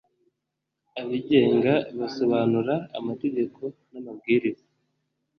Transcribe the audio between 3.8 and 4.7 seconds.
n amabwiriza